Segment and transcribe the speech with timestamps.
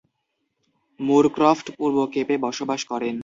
[0.99, 3.15] মুরক্রফট পূর্ব কেপে বসবাস করেন।